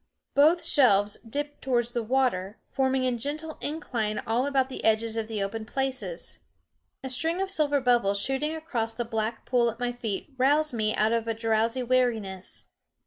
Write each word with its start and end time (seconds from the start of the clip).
Both 0.33 0.65
shelves 0.65 1.17
dipped 1.19 1.61
towards 1.61 1.93
the 1.93 2.01
water, 2.01 2.57
forming 2.71 3.05
a 3.05 3.11
gentle 3.11 3.59
incline 3.61 4.17
all 4.25 4.47
about 4.47 4.67
the 4.67 4.83
edges 4.83 5.15
of 5.15 5.27
the 5.27 5.43
open 5.43 5.63
places. 5.63 6.39
A 7.03 7.07
string 7.09 7.39
of 7.39 7.51
silver 7.51 7.79
bubbles 7.79 8.19
shooting 8.19 8.55
across 8.55 8.95
the 8.95 9.05
black 9.05 9.45
pool 9.45 9.69
at 9.69 9.79
my 9.79 9.91
feet 9.91 10.33
roused 10.39 10.73
me 10.73 10.95
out 10.95 11.11
of 11.13 11.27
a 11.27 11.35
drowsy 11.35 11.83
weariness. 11.83 12.65